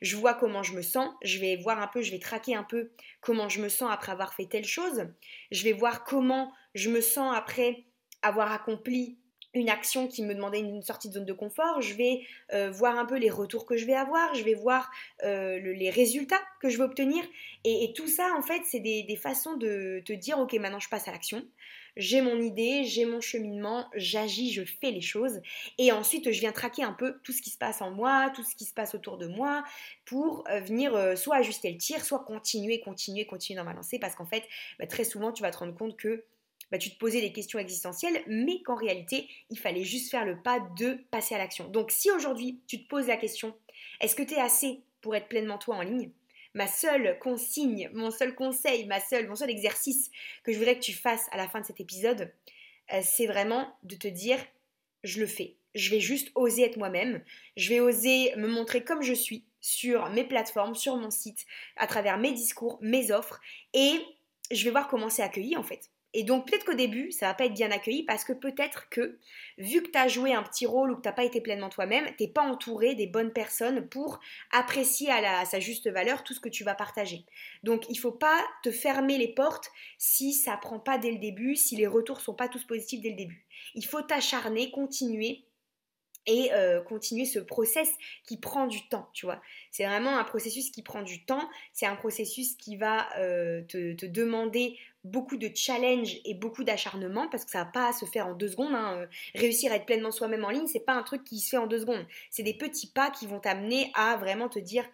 [0.00, 2.64] Je vois comment je me sens, je vais voir un peu, je vais traquer un
[2.64, 2.90] peu
[3.20, 5.06] comment je me sens après avoir fait telle chose,
[5.50, 7.84] je vais voir comment je me sens après
[8.22, 9.18] avoir accompli
[9.54, 12.20] une action qui me demandait une sortie de zone de confort, je vais
[12.52, 14.90] euh, voir un peu les retours que je vais avoir, je vais voir
[15.24, 17.22] euh, les résultats que je vais obtenir.
[17.64, 20.88] Et, tout ça, en fait, c'est des, des, façons de te dire, ok, maintenant je
[20.88, 21.44] passe à l'action
[21.96, 25.40] j'ai mon idée, j'ai mon cheminement, j'agis, je fais les choses.
[25.76, 28.42] Et ensuite, je viens traquer un peu tout ce qui se passe en moi, tout
[28.42, 29.62] ce qui se passe autour de moi,
[30.06, 33.98] pour euh, venir soit ajuster le tir, soit continuer, continuer, continuer dans ma lancée.
[33.98, 34.44] Parce qu'en fait,
[34.78, 36.24] bah, très souvent, tu vas te rendre compte que
[36.72, 40.40] bah, tu te posais des questions existentielles, mais qu'en réalité, il fallait juste faire le
[40.40, 41.68] pas de passer à l'action.
[41.68, 43.54] Donc si aujourd'hui, tu te poses la question,
[44.00, 46.10] est-ce que tu es assez pour être pleinement toi en ligne?
[46.54, 50.10] Ma seule consigne, mon seul conseil, ma seule, mon seul exercice
[50.44, 52.32] que je voudrais que tu fasses à la fin de cet épisode,
[52.94, 54.38] euh, c'est vraiment de te dire
[55.04, 55.56] je le fais.
[55.74, 57.22] Je vais juste oser être moi-même.
[57.58, 61.44] Je vais oser me montrer comme je suis sur mes plateformes, sur mon site,
[61.76, 63.42] à travers mes discours, mes offres.
[63.74, 64.00] Et
[64.50, 65.91] je vais voir comment c'est accueilli en fait.
[66.14, 69.18] Et donc peut-être qu'au début, ça va pas être bien accueilli parce que peut-être que,
[69.58, 71.70] vu que tu as joué un petit rôle ou que tu n'as pas été pleinement
[71.70, 74.20] toi-même, t'es pas entouré des bonnes personnes pour
[74.50, 77.24] apprécier à, sa juste valeur tout ce que tu vas partager.
[77.62, 81.56] Donc il faut pas te fermer les portes si ça prend pas dès le début,
[81.56, 83.46] si les retours sont pas tous positifs dès le début.
[83.74, 85.44] Il faut t'acharner, continuer
[86.26, 87.88] et euh, continuer ce process
[88.24, 89.40] qui prend du temps, tu vois.
[89.70, 94.06] C'est vraiment un processus qui prend du temps, c'est un processus qui va euh, te,
[94.06, 98.34] demander beaucoup de challenge et beaucoup d'acharnement parce que ça va pas se faire en
[98.34, 98.74] deux secondes.
[98.74, 99.06] Hein.
[99.34, 101.66] Réussir à être pleinement soi-même en ligne, c'est pas un truc qui se fait en
[101.66, 102.06] deux secondes.
[102.30, 104.84] C'est des petits pas qui vont t'amener à vraiment te dire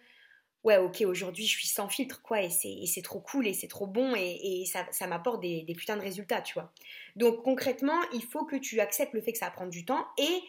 [0.63, 3.87] ouais ok aujourd'hui je suis sans filtre quoi et c'est trop cool et c'est trop
[3.87, 6.73] bon et, ça, ça m'apporte des, des putains de résultats tu vois
[7.15, 10.05] donc concrètement il faut que tu acceptes le fait que ça va prendre du temps
[10.17, 10.41] et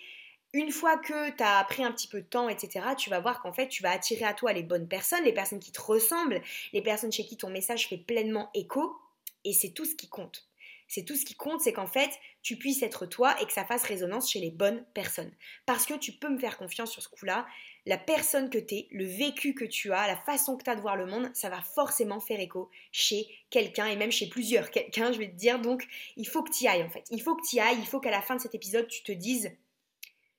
[0.52, 3.40] une fois que tu as pris un petit peu de temps, etc., tu vas voir
[3.40, 6.42] qu'en fait, tu vas attirer à toi les bonnes personnes, les personnes qui te ressemblent,
[6.72, 8.96] les personnes chez qui ton message fait pleinement écho,
[9.44, 10.46] et c'est tout ce qui compte.
[10.88, 12.10] C'est tout ce qui compte, c'est qu'en fait,
[12.42, 15.30] tu puisses être toi et que ça fasse résonance chez les bonnes personnes.
[15.64, 17.46] Parce que tu peux me faire confiance sur ce coup-là,
[17.86, 20.74] la personne que tu es, le vécu que tu as, la façon que tu as
[20.74, 24.72] de voir le monde, ça va forcément faire écho chez quelqu'un et même chez plusieurs
[24.72, 25.60] quelqu'un, je vais te dire.
[25.60, 25.86] Donc,
[26.16, 27.04] il faut que tu y ailles en fait.
[27.12, 29.12] Il faut que tu ailles, il faut qu'à la fin de cet épisode, tu te
[29.12, 29.56] dises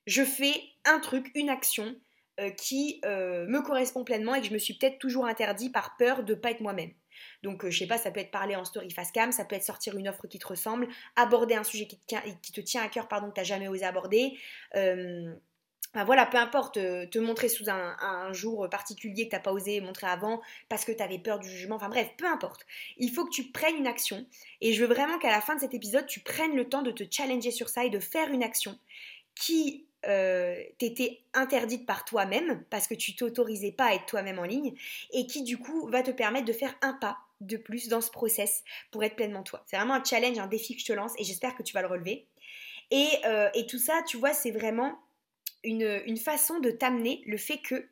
[0.06, 1.94] je fais un truc, une action
[2.40, 5.98] euh, qui euh, me correspond pleinement et que je me suis peut-être toujours interdit par
[5.98, 6.90] peur de ne pas être moi-même.
[7.42, 9.54] Donc, euh, je sais pas, ça peut être parler en story face cam, ça peut
[9.54, 13.06] être sortir une offre qui te ressemble, aborder un sujet qui te, tient à cœur,
[13.06, 14.38] pardon, que tu n'as jamais osé aborder.
[14.72, 20.06] voilà, peu importe, te montrer sous un, jour particulier que tu n'as pas osé montrer
[20.06, 22.64] avant parce que tu avais peur du jugement, enfin bref, peu importe.
[22.96, 24.24] Il faut que tu prennes une action
[24.62, 26.92] et je veux vraiment qu'à la fin de cet épisode, tu prennes le temps de
[26.92, 28.78] te challenger sur ça et de faire une action
[29.34, 34.44] qui euh, t'étais interdite par toi-même parce que tu t'autorisais pas à être toi-même en
[34.44, 34.74] ligne
[35.12, 38.10] et qui du coup va te permettre de faire un pas de plus dans ce
[38.10, 39.62] process pour être pleinement toi.
[39.66, 41.82] C'est vraiment un challenge, un défi que je te lance et j'espère que tu vas
[41.82, 42.26] le relever.
[42.90, 44.98] Et, euh, tout ça, tu vois, c'est vraiment
[45.64, 47.88] une, une façon de t'amener le fait que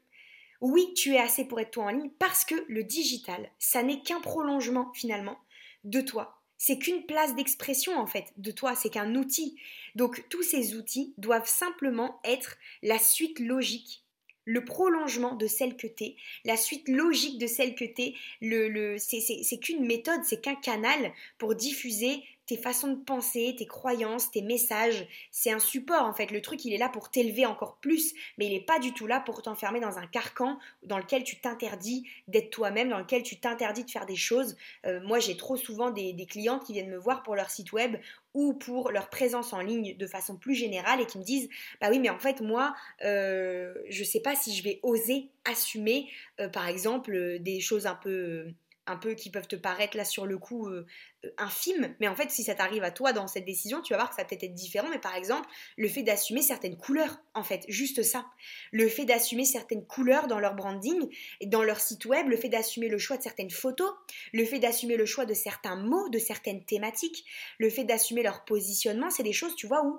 [0.60, 4.02] oui, tu es assez pour être toi en ligne parce que le digital, ça n'est
[4.02, 5.38] qu'un prolongement finalement
[5.84, 9.56] de toi, c'est qu'une place d'expression en fait de toi, c'est qu'un outil.
[9.94, 14.04] Donc tous ces outils doivent simplement être la suite logique,
[14.44, 18.14] le prolongement de celle que tu es, la suite logique de celle que tu es.
[18.42, 23.66] Le, le, c'est qu'une méthode, c'est qu'un canal pour diffuser tes façons de penser, tes
[23.66, 25.06] croyances, tes messages.
[25.30, 26.32] C'est un support en fait.
[26.32, 29.06] Le truc, il est là pour t'élever encore plus, mais il n'est pas du tout
[29.06, 33.38] là pour t'enfermer dans un carcan dans lequel tu t'interdis d'être toi-même, dans lequel tu
[33.38, 34.56] t'interdis de faire des choses.
[34.84, 37.96] Euh, moi, j'ai trop souvent des, clients qui viennent me voir pour leur site web
[38.34, 41.48] ou pour leur présence en ligne de façon plus générale et qui me disent
[41.80, 46.08] bah oui mais en fait moi euh, je sais pas si je vais oser assumer
[46.38, 48.46] euh, par exemple des choses un peu
[48.86, 50.86] un peu qui peuvent te paraître là sur le coup euh,
[51.24, 53.98] euh, infimes, mais en fait si ça t'arrive à toi dans cette décision, tu vas
[53.98, 57.42] voir que ça peut-être être différent, mais par exemple le fait d'assumer certaines couleurs, en
[57.42, 58.26] fait, juste ça,
[58.72, 61.08] le fait d'assumer certaines couleurs dans leur branding,
[61.46, 63.92] dans leur site web, le fait d'assumer le choix de certaines photos,
[64.32, 67.24] le fait d'assumer le choix de certains mots, de certaines thématiques,
[67.58, 69.98] le fait d'assumer leur positionnement, c'est des choses, tu vois, où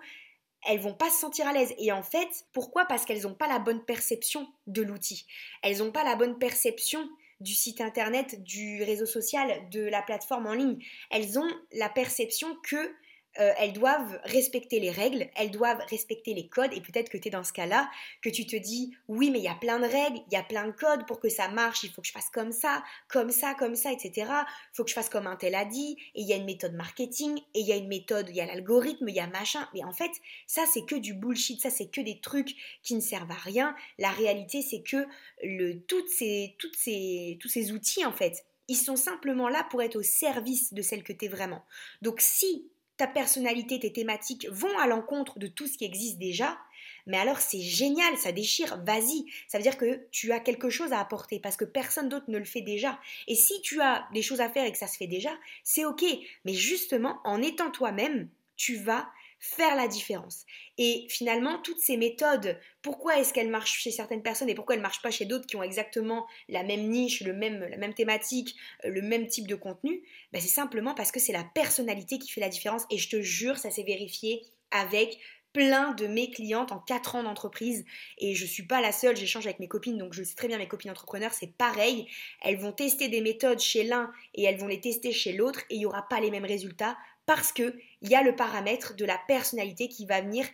[0.68, 1.74] elles vont pas se sentir à l'aise.
[1.78, 2.86] Et en fait, pourquoi?
[2.86, 5.26] Parce qu'elles n'ont pas la bonne perception de l'outil.
[5.64, 7.08] Elles n'ont pas la bonne perception
[7.42, 10.78] du site internet, du réseau social, de la plateforme en ligne.
[11.10, 12.92] Elles ont la perception que
[13.40, 17.30] euh, elles doivent respecter les règles, elles doivent respecter les codes, et peut-être que tu
[17.30, 17.90] es dans ce cas-là,
[18.22, 20.44] que tu te dis, oui, mais il y a plein de règles, il y a
[20.44, 23.32] plein de codes, pour que ça marche, il faut que je fasse comme ça, comme
[23.32, 24.12] ça, comme ça, etc.
[24.18, 26.46] Il faut que je fasse comme un tel a dit, et il y a une
[26.46, 29.28] méthode marketing, et il y a une méthode, il y a l'algorithme, il y a
[29.28, 30.12] machin, mais en fait,
[30.46, 33.76] ça c'est que du bullshit, ça c'est que des trucs qui ne servent à rien.
[33.98, 35.08] La réalité c'est que
[35.44, 39.82] le, toutes ces, toutes ces, tous ces outils, en fait, ils sont simplement là pour
[39.82, 41.64] être au service de celle que tu es vraiment.
[42.02, 42.71] Donc si
[43.02, 46.60] ta personnalité, tes thématiques vont à l'encontre de tout ce qui existe déjà,
[47.08, 49.26] mais alors c'est génial, ça déchire, vas-y.
[49.48, 52.38] Ça veut dire que tu as quelque chose à apporter parce que personne d'autre ne
[52.38, 53.00] le fait déjà.
[53.28, 55.32] Et si tu as des choses à faire et que ça se fait déjà,
[55.64, 56.04] c'est ok.
[56.46, 59.10] Mais justement, en étant toi-même, tu vas
[59.42, 60.46] faire la différence.
[60.78, 64.82] Et finalement, toutes ces méthodes, pourquoi est-ce qu'elles marchent chez certaines personnes et pourquoi elles
[64.82, 67.96] ne marchent pas chez d'autres qui ont exactement la même niche, le même, la même
[67.96, 70.04] thématique, euh, le même type de contenu?
[70.32, 72.84] Ben, C'est simplement parce que c'est la personnalité qui fait la différence.
[72.92, 75.18] Et je te jure, ça s'est vérifié avec
[75.54, 77.84] plein de mes clientes en 4 ans d'entreprise
[78.18, 80.58] et je suis pas la seule, j'échange avec mes copines donc je sais très bien
[80.58, 82.08] mes copines entrepreneurs, c'est pareil,
[82.42, 85.76] elles vont tester des méthodes chez l'un et elles vont les tester chez l'autre et
[85.76, 86.98] il n'y aura pas les mêmes résultats
[87.34, 90.46] parce que il y a le paramètre de la personnalité qui va venir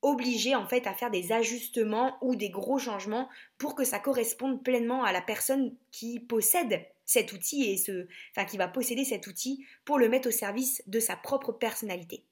[0.00, 4.64] obliger en fait à faire des ajustements ou des gros changements pour que ça corresponde
[4.64, 9.26] pleinement à la personne qui possède cet outil et ce, enfin qui va posséder cet
[9.26, 12.24] outil pour le mettre au service de sa propre personnalité.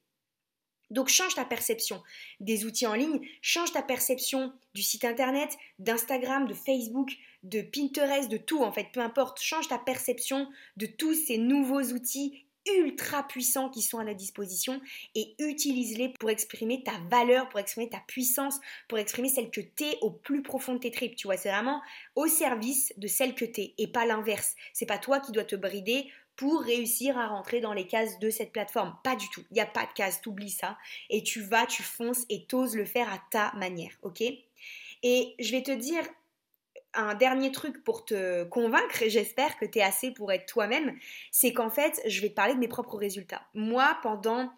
[0.88, 2.02] Donc change ta perception
[2.40, 8.30] des outils en ligne, change ta perception du site internet, d'Instagram, de Facebook, de Pinterest,
[8.30, 13.26] de tout en fait, peu importe, change ta perception de tous ces nouveaux outils ultra
[13.26, 14.80] puissants qui sont à la disposition
[15.14, 19.98] et utilise-les pour exprimer ta valeur, pour exprimer ta puissance, pour exprimer celle que t'es
[20.00, 21.16] au plus profond de tes tripes.
[21.16, 21.80] Tu vois, c'est vraiment
[22.16, 24.54] au service de celle que t'es et pas l'inverse.
[24.72, 28.30] C'est pas toi qui dois te brider pour réussir à rentrer dans les cases de
[28.30, 28.96] cette plateforme.
[29.04, 29.42] Pas du tout.
[29.50, 30.78] Il n'y a pas de cases, t'oublies ça.
[31.10, 34.22] Et tu vas, tu fonces et t'oses le faire à ta manière, ok?
[35.02, 36.02] Et je vais te dire
[36.94, 40.96] un dernier truc pour te convaincre, et j'espère que tu es assez pour être toi-même,
[41.30, 43.42] c'est qu'en fait, je vais te parler de mes propres résultats.
[43.54, 44.50] Moi, pendant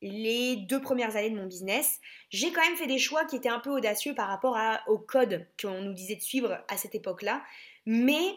[0.00, 3.48] les deux premières années de mon business, j'ai quand même fait des choix qui étaient
[3.48, 7.42] un peu audacieux par rapport au code qu'on nous disait de suivre à cette époque-là,
[7.84, 8.36] mais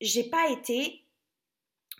[0.00, 1.04] j'ai pas été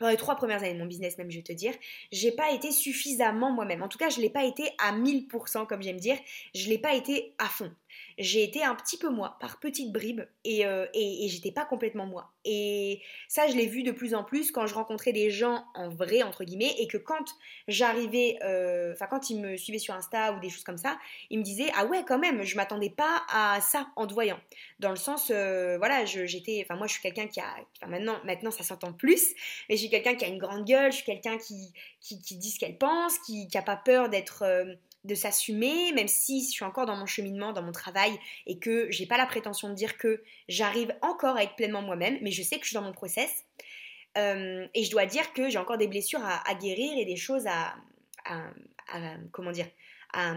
[0.01, 1.75] dans les trois premières années de mon business même, je vais te dire,
[2.13, 3.83] j'ai pas été suffisamment moi-même.
[3.83, 6.17] En tout cas, je l'ai pas été à 1000%, comme j'aime dire.
[6.55, 7.73] Je l'ai pas été à fond
[8.19, 12.07] j'ai été un petit peu moi, par petites bribes, euh, et, et, j'étais pas complètement
[12.07, 12.33] moi.
[12.45, 15.89] Et ça, je l'ai vu de plus en plus quand je rencontrais des gens en
[15.89, 17.25] vrai, entre guillemets, et que quand
[17.69, 20.99] j'arrivais, euh, enfin, quand ils me suivaient sur Insta ou des choses comme ça,
[21.31, 24.41] ils me disaient Ah ouais, quand même, je m'attendais pas à ça en te voyant.
[24.81, 27.55] Dans le sens, euh, voilà, j'étais, enfin, moi, je suis quelqu'un qui a,
[27.87, 29.35] maintenant, maintenant, ça s'entend plus,
[29.69, 32.37] mais je suis quelqu'un qui a une grande gueule, je suis quelqu'un qui, qui, qui,
[32.37, 34.45] dit ce qu'elle pense, qui, qui a pas peur d'être
[35.09, 38.13] de s'assumer, même si je suis encore dans mon cheminement, dans mon travail,
[38.47, 42.19] et que j'ai pas la prétention de dire que j'arrive encore à être pleinement moi-même,
[42.23, 43.45] mais je sais que je suis dans mon process.
[44.17, 47.47] Euh, et je dois dire que j'ai encore des blessures à, guérir et des choses
[47.47, 47.75] à,
[49.33, 49.67] comment dire,
[50.13, 50.35] à,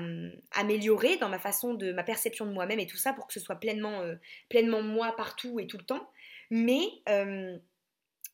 [0.53, 3.39] améliorer dans ma façon de ma perception de moi-même et tout ça pour que ce
[3.39, 4.15] soit pleinement, euh,
[4.49, 6.09] pleinement moi partout et tout le temps.
[6.49, 7.57] Mais euh,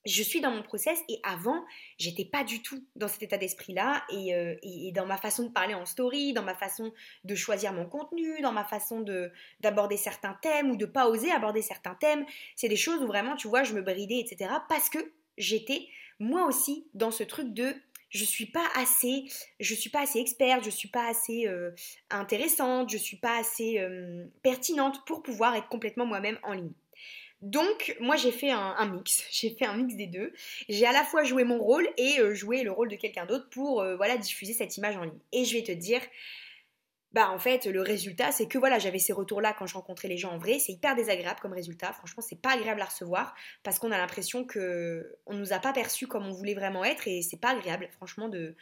[0.08, 1.64] je suis dans mon process et avant,
[1.98, 5.74] j'étais pas du tout dans cet état d'esprit-là euh, et, dans ma façon de parler
[5.74, 6.94] en story, dans ma façon
[7.24, 11.32] de choisir mon contenu, dans ma façon de d'aborder certains thèmes ou de pas oser
[11.32, 12.26] aborder certains thèmes.
[12.56, 14.52] C'est des choses où vraiment, tu vois, je me bridais, etc.
[14.70, 15.00] parce que
[15.38, 15.88] j'étais
[16.20, 17.76] moi aussi dans ce truc de
[18.10, 19.26] je suis pas assez,
[19.60, 21.72] je suis pas assez experte, je suis pas assez euh,
[22.10, 26.72] intéressante, je suis pas assez euh, pertinente pour pouvoir être complètement moi-même en ligne.
[27.42, 29.24] Donc, moi, j'ai fait un, mix.
[29.32, 30.34] J'ai fait un mix des deux.
[30.70, 33.48] J'ai à la fois joué mon rôle et euh, joué le rôle de quelqu'un d'autre
[33.50, 35.20] pour euh, voilà diffuser cette image en ligne.
[35.32, 36.02] Et je vais te dire,
[37.14, 40.18] bah en fait, le résultat, c'est que voilà, j'avais ces retours-là quand je rencontrais les
[40.18, 40.60] gens en vrai.
[40.60, 41.94] C'est hyper désagréable comme résultat.
[41.94, 45.74] Franchement, c'est pas agréable à recevoir parce qu'on a l'impression que on nous a pas
[45.74, 48.56] perçus comme on voulait vraiment être et c'est pas agréable, franchement, de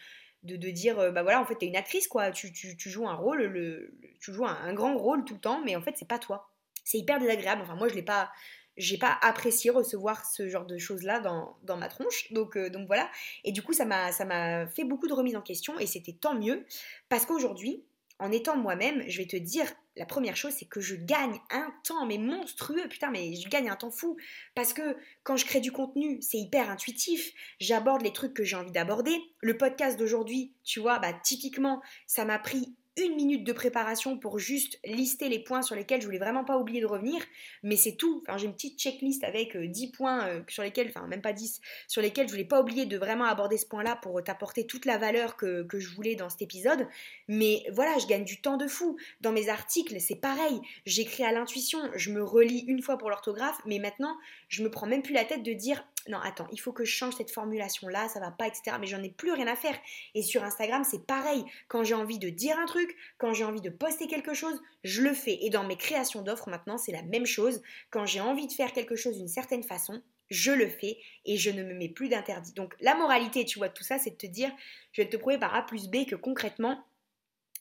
[0.72, 3.98] dire euh, bah voilà en fait t'es une actrice quoi tu, joues un rôle le,
[4.20, 6.52] tu joues un, grand rôle tout le temps mais en fait c'est pas toi
[6.84, 8.32] c'est hyper désagréable enfin moi je l'ai pas
[8.78, 12.32] j'ai pas apprécié recevoir ce genre de choses-là dans, ma tronche.
[12.32, 13.10] Donc, euh, donc voilà.
[13.44, 16.14] Et du coup, ça m'a, ça m'a fait beaucoup de remises en question et c'était
[16.14, 16.66] tant mieux
[17.10, 17.84] parce qu'aujourd'hui,
[18.20, 19.66] en étant moi-même, je vais te dire,
[19.98, 23.70] la première chose, c'est que je gagne un temps, mais monstrueux, putain, mais je gagne
[23.70, 24.16] un temps fou.
[24.56, 27.34] Parce que quand je crée du contenu, c'est hyper intuitif.
[27.60, 29.18] J'aborde les trucs que j'ai envie d'aborder.
[29.42, 34.40] Le podcast d'aujourd'hui, tu vois, bah typiquement, ça m'a pris une minute de préparation pour
[34.40, 37.22] juste lister les points sur lesquels je voulais vraiment pas oublier de revenir,
[37.62, 38.24] mais c'est tout.
[38.26, 41.34] Enfin, j'ai une petite checklist avec 10 euh, points euh, sur lesquels, enfin même pas
[41.34, 44.86] 10, sur lesquels je voulais pas oublier de vraiment aborder ce point-là pour t'apporter toute
[44.86, 46.88] la valeur que, que, je voulais dans cet épisode.
[47.28, 48.98] Mais voilà, je gagne du temps de fou.
[49.22, 50.62] Dans mes articles, c'est pareil.
[50.86, 54.16] J'écris à l'intuition, je me relis une fois pour l'orthographe, mais maintenant,
[54.48, 56.92] je me prends même plus la tête de dire non, attends, il faut que je
[56.92, 58.78] change cette formulation-là, ça va pas, etc.
[58.80, 59.76] Mais j'en ai plus rien à faire.
[60.14, 61.44] Et sur Instagram, c'est pareil.
[61.68, 65.02] Quand j'ai envie de dire un truc, quand j'ai envie de poster quelque chose, je
[65.02, 65.40] le fais.
[65.42, 67.62] Et dans mes créations d'offres, maintenant, c'est la même chose.
[67.90, 71.50] Quand j'ai envie de faire quelque chose d'une certaine façon, je le fais et je
[71.50, 72.54] ne me mets plus d'interdit.
[72.54, 74.52] Donc la moralité, tu vois, de tout ça, c'est de te dire,
[74.92, 76.84] je vais te prouver par A plus B que concrètement,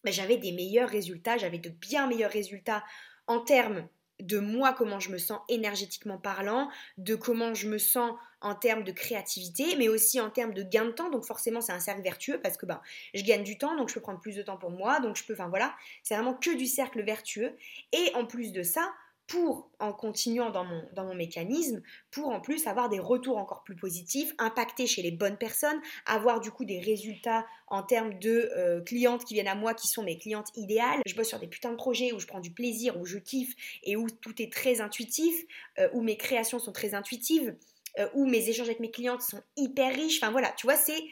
[0.03, 2.85] ben, j'avais des meilleurs résultats, j'avais de bien meilleurs résultats
[3.27, 3.89] en termes
[4.21, 8.85] de moi, comment je me sens énergétiquement parlant, de comment je me sens en termes
[8.85, 11.11] de créativité, mais aussi en termes de gain de temps.
[11.11, 12.81] Donc forcément, c'est un cercle vertueux parce que ben,
[13.15, 15.25] je gagne du temps, donc je peux prendre plus de temps pour moi, donc je
[15.25, 17.57] peux, enfin voilà, c'est vraiment que du cercle vertueux.
[17.93, 18.93] Et en plus de ça,
[19.27, 23.65] pour, en continuant dans mon, dans mon mécanisme, pour en plus avoir des retours encore
[23.65, 28.51] plus positifs, impacter chez les bonnes personnes, avoir du coup des résultats en termes de
[28.57, 31.01] euh, clientes qui viennent à moi, qui sont mes clientes idéales.
[31.07, 33.55] Je bosse sur des putains de projets où je prends du plaisir, où je kiffe
[33.83, 35.35] et où tout est très intuitif,
[35.79, 37.57] euh, où mes créations sont très intuitives,
[37.99, 40.19] euh, où mes échanges avec mes clientes sont hyper riches.
[40.23, 41.03] Enfin voilà, tu vois, c'est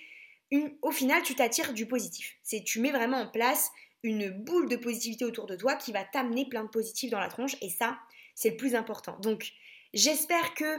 [0.82, 2.36] au final, tu t'attires du positif.
[2.42, 3.70] C'est tu mets vraiment en place
[4.02, 7.28] une boule de positivité autour de toi qui va t'amener plein de positifs dans la
[7.28, 7.98] tronche et ça,
[8.34, 9.16] c'est le plus important.
[9.20, 9.52] Donc,
[9.94, 10.78] j'espère que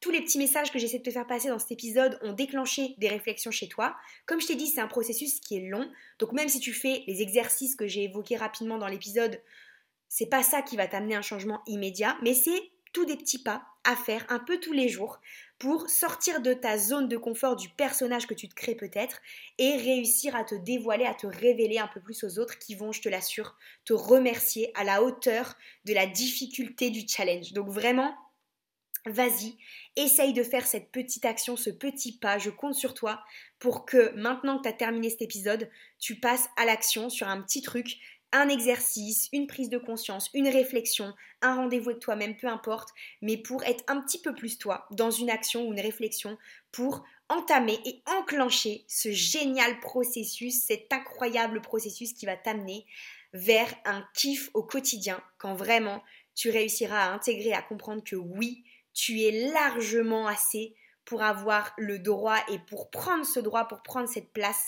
[0.00, 2.94] tous les petits messages que j'essaie de te faire passer dans cet épisode ont déclenché
[2.98, 3.96] des réflexions chez toi.
[4.26, 5.90] Comme je t'ai dit, c'est un processus qui est long.
[6.18, 9.42] Donc même si tu fais les exercices que j'ai évoqués rapidement dans l'épisode,
[10.08, 13.64] c'est pas ça qui va t'amener un changement immédiat, mais c'est tous des petits pas
[13.84, 15.20] à faire un peu tous les jours
[15.58, 19.20] pour sortir de ta zone de confort du personnage que tu te crées peut-être
[19.58, 22.92] et réussir à te dévoiler, à te révéler un peu plus aux autres qui vont,
[22.92, 27.52] je te l'assure, te remercier à la hauteur de la difficulté du challenge.
[27.52, 28.14] Donc vraiment,
[29.06, 29.56] vas-y,
[29.96, 33.22] essaye de faire cette petite action, ce petit pas, je compte sur toi
[33.58, 37.40] pour que maintenant que tu as terminé cet épisode, tu passes à l'action sur un
[37.42, 37.98] petit truc
[38.32, 42.90] un exercice, une prise de conscience, une réflexion, un rendez-vous avec toi-même, peu importe,
[43.22, 46.38] mais pour être un petit peu plus toi dans une action ou une réflexion
[46.72, 52.86] pour entamer et enclencher ce génial processus, cet incroyable processus qui va t'amener
[53.32, 56.02] vers un kiff au quotidien quand vraiment
[56.34, 61.98] tu réussiras à intégrer, à comprendre que oui, tu es largement assez pour avoir le
[61.98, 64.66] droit et pour prendre ce droit, pour prendre cette place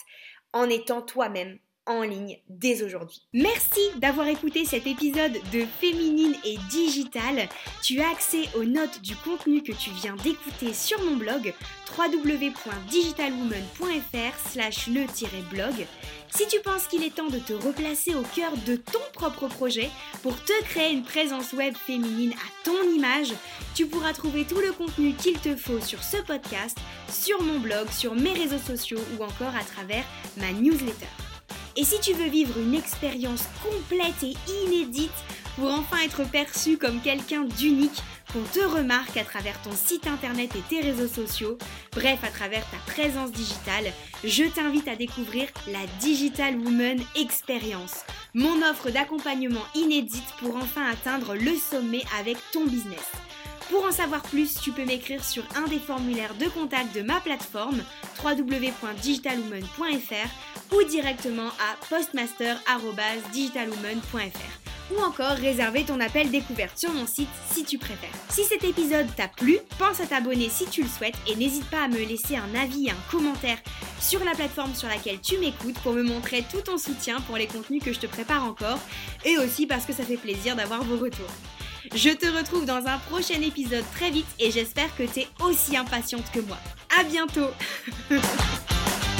[0.53, 3.23] en étant toi-même en ligne dès aujourd'hui.
[3.33, 7.49] Merci d'avoir écouté cet épisode de Féminine et Digital.
[7.83, 11.53] Tu as accès aux notes du contenu que tu viens d'écouter sur mon blog
[11.99, 15.87] www.digitalwoman.fr slash le-blog.
[16.31, 19.91] Si tu penses qu'il est temps de te replacer au cœur de ton propre projet
[20.23, 23.35] pour te créer une présence web féminine à ton image,
[23.75, 26.79] tu pourras trouver tout le contenu qu'il te faut sur ce podcast,
[27.11, 30.05] sur mon blog, sur mes réseaux sociaux ou encore à travers
[30.39, 31.09] ma newsletter.
[31.77, 35.11] Et si tu veux vivre une expérience complète et inédite
[35.57, 40.55] pour enfin être perçu comme quelqu'un d'unique, qu'on te remarque à travers ton site internet
[40.57, 41.59] et tes réseaux sociaux,
[41.93, 43.93] bref à travers ta présence digitale,
[44.25, 48.05] je t'invite à découvrir la Digital Woman Experience,
[48.35, 53.13] mon offre d'accompagnement inédite pour enfin atteindre le sommet avec ton business.
[53.71, 57.21] Pour en savoir plus, tu peux m'écrire sur un des formulaires de contact de ma
[57.21, 57.83] plateforme
[58.23, 67.65] www.digitalwoman.fr ou directement à postmaster.digitalwoman.fr ou encore réserver ton appel découverte sur mon site si
[67.65, 68.11] tu préfères.
[68.29, 71.85] Si cet épisode t'a plu, pense à t'abonner si tu le souhaites et n'hésite pas
[71.85, 73.59] à me laisser un avis et un commentaire
[74.01, 77.47] sur la plateforme sur laquelle tu m'écoutes pour me montrer tout ton soutien pour les
[77.47, 78.79] contenus que je te prépare encore
[79.25, 81.31] et aussi parce que ça fait plaisir d'avoir vos retours.
[81.95, 85.77] Je te retrouve dans un prochain épisode très vite et j'espère que tu es aussi
[85.77, 86.59] impatiente que moi.
[86.99, 87.51] À bientôt